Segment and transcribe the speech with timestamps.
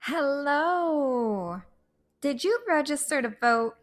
[0.00, 1.62] Hello.
[2.20, 3.74] Did you register to vote?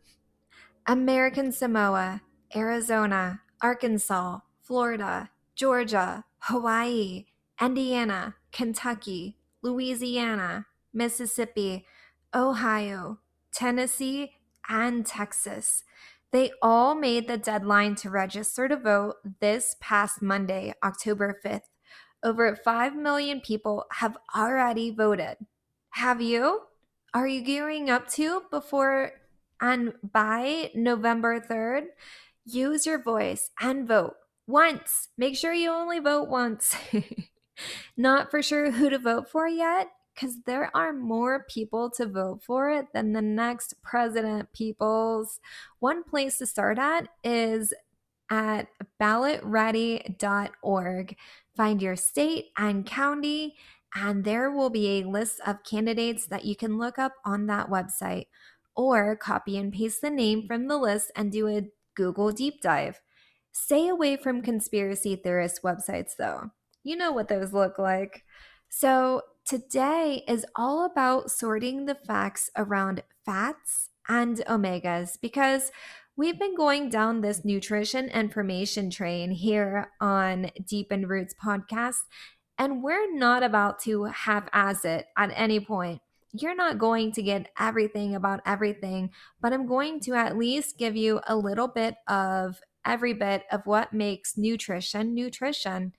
[0.87, 2.21] American Samoa,
[2.55, 7.25] Arizona, Arkansas, Florida, Georgia, Hawaii,
[7.61, 11.85] Indiana, Kentucky, Louisiana, Mississippi,
[12.33, 13.19] Ohio,
[13.53, 14.31] Tennessee,
[14.67, 15.83] and Texas.
[16.31, 21.69] They all made the deadline to register to vote this past Monday, October 5th.
[22.23, 25.37] Over 5 million people have already voted.
[25.91, 26.61] Have you?
[27.13, 29.11] Are you gearing up to before
[29.59, 31.87] and by November 3rd?
[32.45, 34.15] Use your voice and vote
[34.47, 35.09] once.
[35.17, 36.75] Make sure you only vote once.
[37.97, 42.43] Not for sure who to vote for yet, because there are more people to vote
[42.43, 45.39] for than the next president, peoples.
[45.79, 47.73] One place to start at is
[48.29, 48.67] at
[48.99, 51.15] ballotready.org.
[51.55, 53.55] Find your state and county,
[53.95, 57.69] and there will be a list of candidates that you can look up on that
[57.69, 58.27] website,
[58.75, 63.01] or copy and paste the name from the list and do a Google deep dive.
[63.51, 66.51] Stay away from conspiracy theorist websites, though.
[66.83, 68.23] You know what those look like.
[68.69, 75.71] So, today is all about sorting the facts around fats and omegas because
[76.15, 81.99] we've been going down this nutrition information train here on Deepened Roots podcast,
[82.57, 86.01] and we're not about to half ass it at any point.
[86.33, 89.11] You're not going to get everything about everything,
[89.41, 93.61] but I'm going to at least give you a little bit of every bit of
[93.65, 95.93] what makes nutrition nutrition.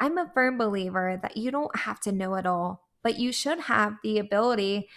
[0.00, 3.60] I'm a firm believer that you don't have to know it all, but you should
[3.60, 4.88] have the ability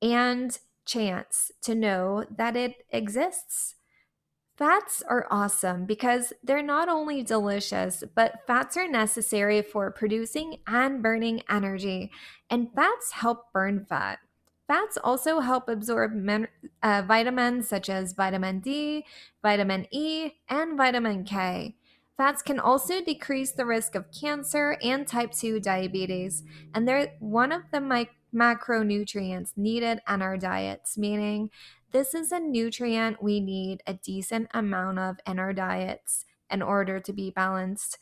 [0.00, 0.56] and
[0.86, 3.74] chance to know that it exists.
[4.56, 11.02] Fats are awesome because they're not only delicious, but fats are necessary for producing and
[11.02, 12.10] burning energy,
[12.48, 14.18] and fats help burn fat.
[14.66, 16.48] Fats also help absorb min-
[16.82, 19.04] uh, vitamins such as vitamin D,
[19.42, 21.76] vitamin E, and vitamin K.
[22.16, 26.42] Fats can also decrease the risk of cancer and type 2 diabetes,
[26.74, 31.50] and they're one of the mi- macronutrients needed in our diets, meaning
[31.92, 37.00] this is a nutrient we need a decent amount of in our diets in order
[37.00, 37.98] to be balanced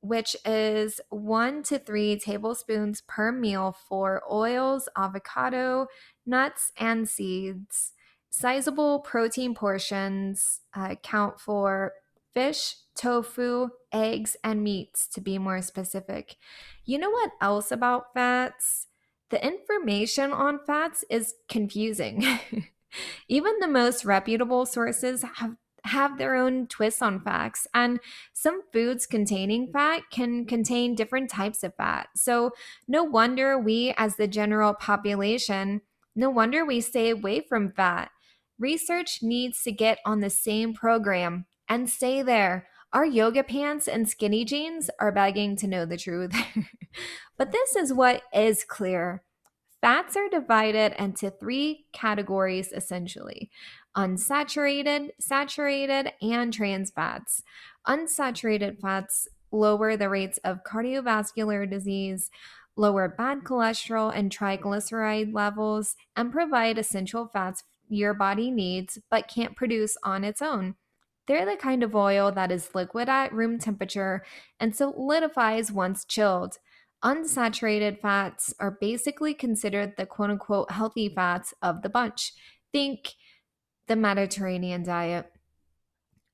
[0.00, 5.88] which is one to three tablespoons per meal for oils, avocado,
[6.24, 7.92] nuts, and seeds.
[8.30, 11.92] Sizable protein portions uh, count for
[12.38, 16.36] fish, tofu, eggs, and meats, to be more specific.
[16.84, 18.86] You know what else about fats?
[19.30, 22.24] The information on fats is confusing.
[23.28, 27.66] Even the most reputable sources have have their own twists on facts.
[27.72, 27.98] And
[28.34, 32.08] some foods containing fat can contain different types of fat.
[32.14, 32.52] So,
[32.86, 35.80] no wonder we, as the general population,
[36.14, 38.10] no wonder we stay away from fat.
[38.60, 42.68] Research needs to get on the same program and stay there.
[42.92, 46.34] Our yoga pants and skinny jeans are begging to know the truth.
[47.38, 49.22] but this is what is clear.
[49.80, 53.50] Fats are divided into three categories essentially
[53.96, 57.42] unsaturated, saturated, and trans fats.
[57.86, 62.30] Unsaturated fats lower the rates of cardiovascular disease,
[62.76, 69.56] lower bad cholesterol and triglyceride levels, and provide essential fats your body needs but can't
[69.56, 70.76] produce on its own.
[71.28, 74.24] They're the kind of oil that is liquid at room temperature
[74.58, 76.56] and solidifies once chilled.
[77.04, 82.32] Unsaturated fats are basically considered the quote unquote healthy fats of the bunch.
[82.72, 83.14] Think
[83.86, 85.30] the Mediterranean diet.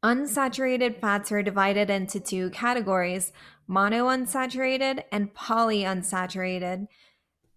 [0.05, 3.33] Unsaturated fats are divided into two categories
[3.69, 6.87] monounsaturated and polyunsaturated.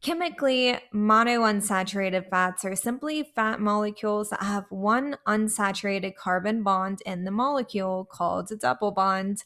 [0.01, 7.31] Chemically, monounsaturated fats are simply fat molecules that have one unsaturated carbon bond in the
[7.31, 9.43] molecule called a double bond.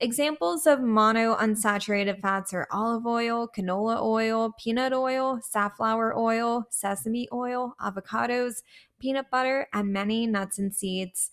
[0.00, 7.74] Examples of monounsaturated fats are olive oil, canola oil, peanut oil, safflower oil, sesame oil,
[7.78, 8.62] avocados,
[8.98, 11.30] peanut butter, and many nuts and seeds.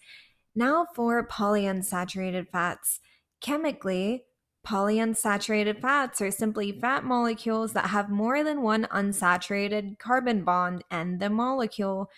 [0.54, 3.00] Now for polyunsaturated fats.
[3.40, 4.26] Chemically,
[4.66, 11.20] polyunsaturated fats are simply fat molecules that have more than one unsaturated carbon bond in
[11.20, 12.10] the molecule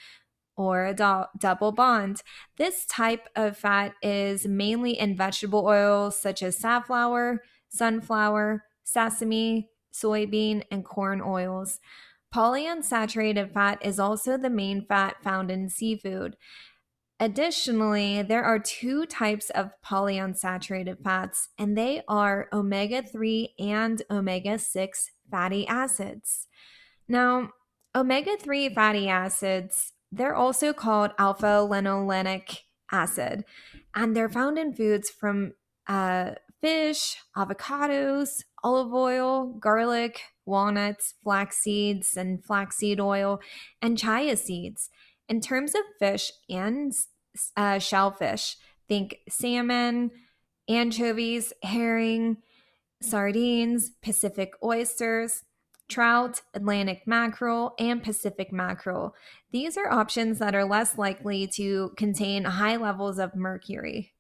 [0.58, 2.22] or a do- double bond.
[2.58, 10.64] This type of fat is mainly in vegetable oils such as safflower, sunflower, sesame, soybean,
[10.70, 11.80] and corn oils.
[12.34, 16.36] Polyunsaturated fat is also the main fat found in seafood.
[17.20, 24.58] Additionally, there are two types of polyunsaturated fats, and they are omega 3 and omega
[24.58, 26.48] 6 fatty acids.
[27.08, 27.50] Now,
[27.94, 32.60] omega 3 fatty acids they're also called alpha linolenic
[32.92, 33.46] acid,
[33.94, 35.54] and they're found in foods from
[35.88, 36.32] uh,
[36.62, 43.40] fish, avocados, olive oil, garlic, walnuts, flax seeds, and flaxseed oil,
[43.82, 44.90] and chia seeds.
[45.30, 46.92] In terms of fish and
[47.56, 50.10] uh, shellfish, think salmon,
[50.68, 52.38] anchovies, herring,
[53.02, 55.44] sardines, Pacific oysters,
[55.88, 59.14] trout, Atlantic mackerel, and Pacific mackerel.
[59.52, 64.14] These are options that are less likely to contain high levels of mercury.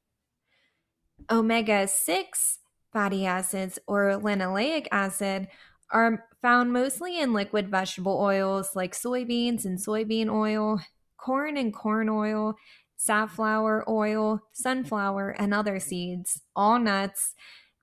[1.29, 2.59] Omega 6
[2.93, 5.47] fatty acids or linoleic acid
[5.91, 10.79] are found mostly in liquid vegetable oils like soybeans and soybean oil,
[11.23, 12.55] corn and corn oil,
[12.95, 17.33] safflower oil, sunflower, and other seeds, all nuts,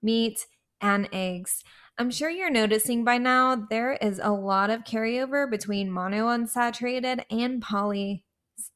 [0.03, 0.47] meat,
[0.81, 1.63] and eggs.
[1.99, 7.63] I'm sure you're noticing by now there is a lot of carryover between monounsaturated and
[7.63, 8.25] poly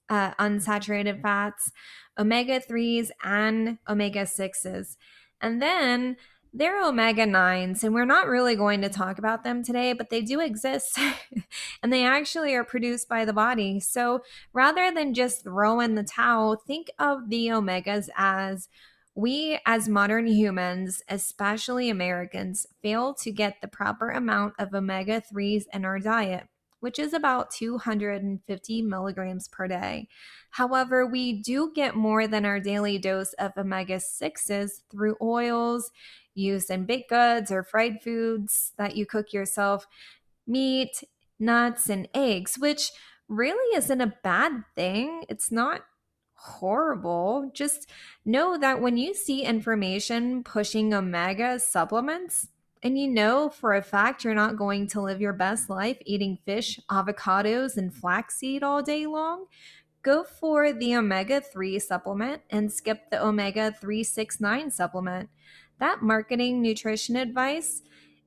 [0.09, 1.71] uh, unsaturated fats,
[2.19, 4.97] omega 3s, and omega 6s.
[5.41, 6.17] And then
[6.53, 10.11] there are omega 9s, and we're not really going to talk about them today, but
[10.11, 10.99] they do exist
[11.83, 13.79] and they actually are produced by the body.
[13.79, 18.69] So rather than just throw in the towel, think of the omegas as
[19.15, 25.65] we, as modern humans, especially Americans, fail to get the proper amount of omega 3s
[25.73, 26.49] in our diet,
[26.81, 30.09] which is about 250 milligrams per day.
[30.51, 35.93] However, we do get more than our daily dose of omega 6s through oils
[36.35, 39.87] used in baked goods or fried foods that you cook yourself,
[40.47, 41.03] meat,
[41.39, 42.91] nuts, and eggs, which
[43.29, 45.25] really isn't a bad thing.
[45.29, 45.83] It's not
[46.35, 47.51] horrible.
[47.55, 47.89] Just
[48.25, 52.49] know that when you see information pushing omega supplements,
[52.83, 56.39] and you know for a fact you're not going to live your best life eating
[56.47, 59.45] fish, avocados, and flaxseed all day long,
[60.03, 65.29] go for the omega 3 supplement and skip the omega 369 supplement.
[65.81, 67.83] That marketing nutrition advice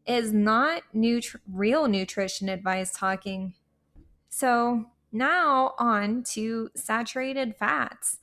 [0.05, 3.53] is not nutri- real nutrition advice talking.
[4.29, 8.19] So, now on to saturated fats.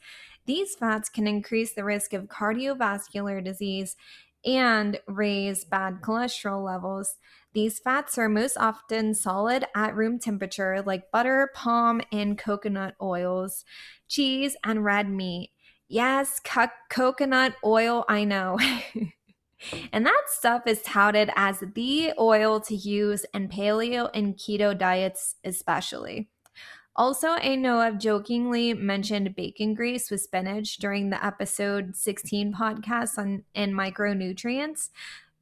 [0.47, 3.97] These fats can increase the risk of cardiovascular disease
[4.45, 7.17] and raise bad cholesterol levels.
[7.53, 13.65] These fats are most often solid at room temperature, like butter, palm, and coconut oils,
[14.09, 15.51] cheese, and red meat.
[15.89, 18.59] Yes, co- coconut oil, I know.
[19.93, 25.37] and that stuff is touted as the oil to use in paleo and keto diets,
[25.45, 26.29] especially.
[26.97, 33.17] Also, I know I've jokingly mentioned bacon grease with spinach during the episode 16 podcast
[33.17, 34.91] on in micronutrients.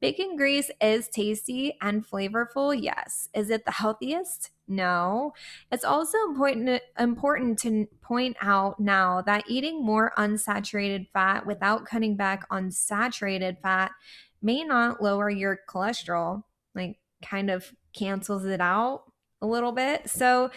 [0.01, 3.27] Bacon grease is tasty and flavorful, yes.
[3.33, 4.51] Is it the healthiest?
[4.67, 5.33] No.
[5.71, 12.15] It's also important important to point out now that eating more unsaturated fat without cutting
[12.15, 13.91] back on saturated fat
[14.41, 16.43] may not lower your cholesterol,
[16.75, 19.03] like kind of cancels it out
[19.41, 20.09] a little bit.
[20.09, 20.51] So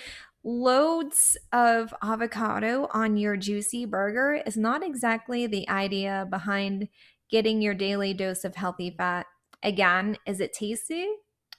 [0.44, 6.88] loads of avocado on your juicy burger is not exactly the idea behind
[7.30, 9.26] getting your daily dose of healthy fat.
[9.62, 11.08] Again, is it tasty?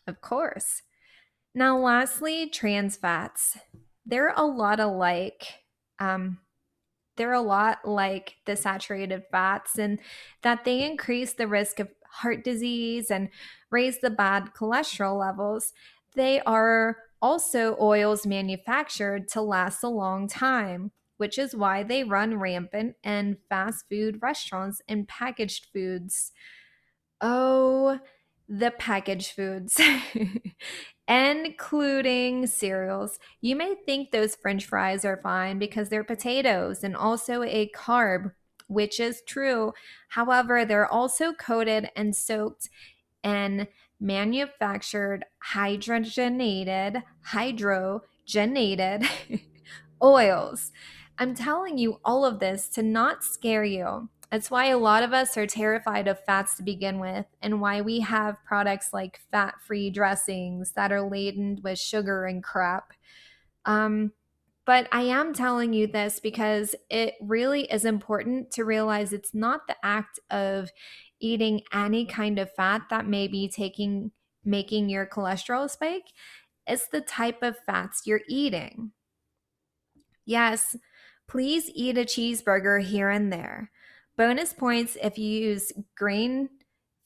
[0.07, 0.81] Of course.
[1.55, 3.57] Now, lastly, trans fats.
[4.05, 5.45] They're a lot alike.
[5.99, 6.39] Um,
[7.15, 9.99] they're a lot like the saturated fats, and
[10.41, 13.29] that they increase the risk of heart disease and
[13.71, 15.73] raise the bad cholesterol levels.
[16.15, 22.39] They are also oils manufactured to last a long time, which is why they run
[22.39, 26.31] rampant in fast food restaurants and packaged foods.
[27.21, 27.99] Oh,
[28.49, 29.79] the packaged foods,
[31.07, 33.19] including cereals.
[33.41, 38.31] You may think those french fries are fine because they're potatoes and also a carb,
[38.67, 39.73] which is true.
[40.09, 42.69] However, they're also coated and soaked
[43.23, 43.67] in
[43.99, 49.09] manufactured hydrogenated, hydrogenated
[50.03, 50.71] oils.
[51.17, 54.09] I'm telling you all of this to not scare you.
[54.33, 57.81] It's why a lot of us are terrified of fats to begin with, and why
[57.81, 62.93] we have products like fat free dressings that are laden with sugar and crap.
[63.65, 64.11] Um,
[64.65, 69.67] but I am telling you this because it really is important to realize it's not
[69.67, 70.71] the act of
[71.19, 74.09] eating any kind of fat that may be taking
[74.43, 76.07] making your cholesterol spike.
[76.65, 78.93] It's the type of fats you're eating.
[80.25, 80.75] Yes
[81.27, 83.71] please eat a cheeseburger here and there
[84.17, 86.49] bonus points if you use grain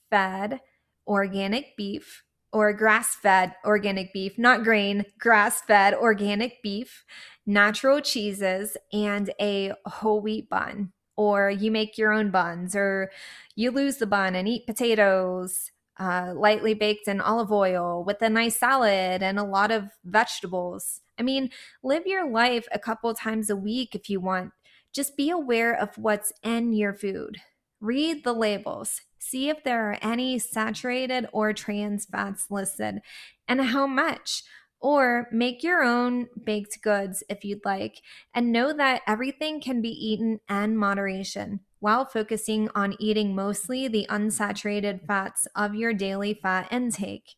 [0.10, 0.62] fed
[1.06, 2.24] organic beef
[2.54, 7.06] or grass fed organic beef, not grain, grass fed organic beef,
[7.46, 13.12] natural cheeses, and a whole wheat bun or you make your own buns, or
[13.56, 18.30] you lose the bun and eat potatoes uh, lightly baked in olive oil with a
[18.30, 21.02] nice salad and a lot of vegetables.
[21.20, 21.50] I mean,
[21.84, 24.52] live your life a couple times a week if you want.
[24.98, 27.38] Just be aware of what's in your food.
[27.80, 29.02] Read the labels.
[29.20, 33.02] See if there are any saturated or trans fats listed
[33.48, 34.42] and how much
[34.80, 38.02] or make your own baked goods if you'd like,
[38.34, 44.08] and know that everything can be eaten in moderation while focusing on eating mostly the
[44.10, 47.36] unsaturated fats of your daily fat intake.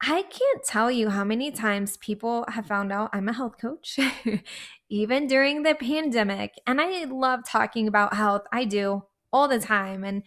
[0.00, 3.98] I can't tell you how many times people have found out I'm a health coach,
[4.88, 6.54] even during the pandemic.
[6.66, 8.42] And I love talking about health.
[8.52, 9.02] I do
[9.32, 10.04] all the time.
[10.04, 10.22] And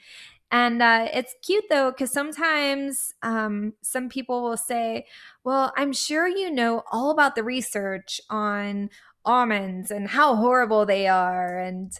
[0.53, 5.05] and uh, it's cute though, because sometimes um, some people will say,
[5.45, 8.89] Well, I'm sure you know all about the research on
[9.23, 11.57] almonds and how horrible they are.
[11.57, 11.93] And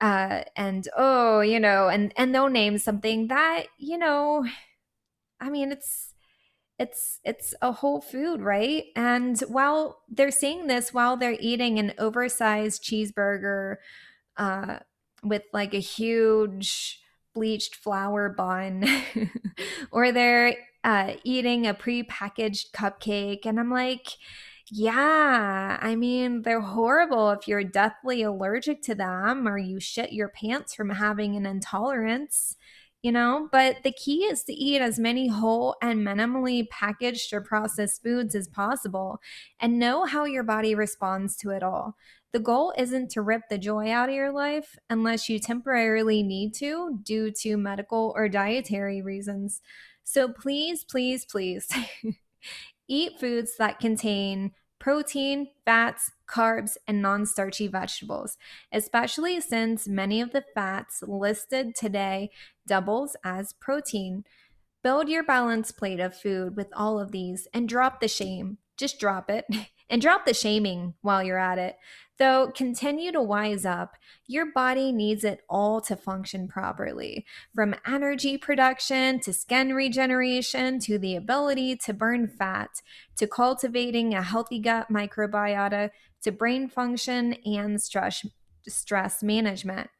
[0.00, 4.46] uh, and oh, you know, and and they'll name something that you know.
[5.40, 6.14] I mean, it's
[6.78, 8.84] it's it's a whole food, right?
[8.94, 13.76] And while they're saying this, while they're eating an oversized cheeseburger
[14.36, 14.80] uh,
[15.22, 17.00] with like a huge
[17.34, 18.84] bleached flour bun
[19.90, 24.06] or they're uh, eating a pre-packaged cupcake and i'm like
[24.70, 30.28] yeah i mean they're horrible if you're deathly allergic to them or you shit your
[30.30, 32.56] pants from having an intolerance
[33.02, 37.40] you know but the key is to eat as many whole and minimally packaged or
[37.40, 39.20] processed foods as possible
[39.60, 41.96] and know how your body responds to it all
[42.36, 46.52] the goal isn't to rip the joy out of your life unless you temporarily need
[46.56, 49.62] to due to medical or dietary reasons.
[50.04, 51.66] So please, please, please
[52.88, 58.36] eat foods that contain protein, fats, carbs, and non starchy vegetables,
[58.72, 62.30] especially since many of the fats listed today
[62.66, 64.24] doubles as protein.
[64.82, 68.58] Build your balanced plate of food with all of these and drop the shame.
[68.76, 69.44] Just drop it
[69.90, 71.76] and drop the shaming while you're at it.
[72.18, 73.96] Though continue to wise up,
[74.26, 77.26] your body needs it all to function properly.
[77.54, 82.80] From energy production to skin regeneration to the ability to burn fat
[83.16, 85.90] to cultivating a healthy gut microbiota
[86.22, 88.24] to brain function and stress,
[88.66, 89.90] stress management.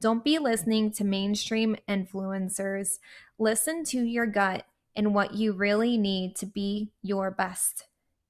[0.00, 2.98] Don't be listening to mainstream influencers.
[3.38, 4.64] Listen to your gut
[4.96, 7.84] and what you really need to be your best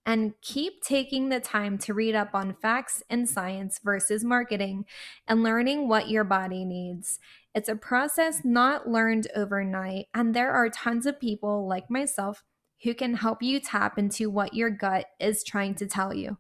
[0.07, 4.85] and keep taking the time to read up on facts and science versus marketing
[5.29, 7.19] and learning what your body needs.
[7.55, 12.45] It's a process not learned overnight, and there are tons of people like myself
[12.83, 16.39] who can help you tap into what your gut is trying to tell you.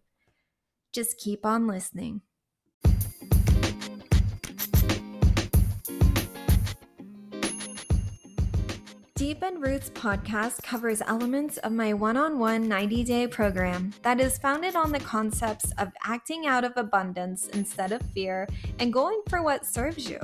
[0.93, 2.23] Just keep on listening.
[9.21, 14.39] Deepened Roots podcast covers elements of my one on one 90 day program that is
[14.39, 18.49] founded on the concepts of acting out of abundance instead of fear
[18.79, 20.19] and going for what serves you.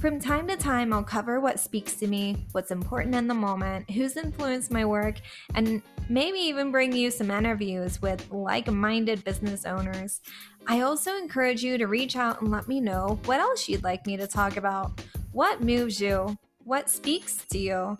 [0.00, 3.90] From time to time, I'll cover what speaks to me, what's important in the moment,
[3.90, 5.16] who's influenced my work,
[5.54, 10.22] and maybe even bring you some interviews with like minded business owners.
[10.66, 14.06] I also encourage you to reach out and let me know what else you'd like
[14.06, 15.02] me to talk about.
[15.32, 16.38] What moves you?
[16.64, 17.98] What speaks to you?